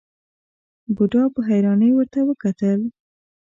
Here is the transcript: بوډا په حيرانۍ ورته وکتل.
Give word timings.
بوډا 0.95 1.23
په 1.33 1.39
حيرانۍ 1.47 1.91
ورته 1.93 2.19
وکتل. 2.29 2.79